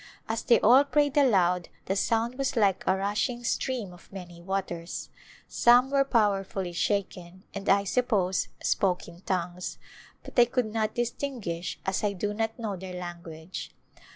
As 0.27 0.41
they 0.41 0.59
all 0.61 0.83
prayed 0.83 1.15
aloud 1.15 1.69
the 1.85 1.95
sound 1.95 2.35
was 2.39 2.55
like 2.55 2.83
a 2.87 2.95
rushing 2.97 3.43
stream 3.43 3.93
of 3.93 4.11
many 4.11 4.41
waters. 4.41 5.11
Some 5.47 5.91
were 5.91 6.03
powerfully 6.03 6.73
shaken 6.73 7.43
and, 7.53 7.69
I 7.69 7.83
suppose, 7.83 8.47
spoke 8.63 9.07
in 9.07 9.21
tongues, 9.21 9.77
but 10.23 10.39
I 10.39 10.45
could 10.45 10.73
not 10.73 10.95
distinguish 10.95 11.77
as 11.85 12.03
I 12.03 12.13
do 12.13 12.33
not 12.33 12.57
know 12.57 12.75
their 12.75 12.99
language. 12.99 13.75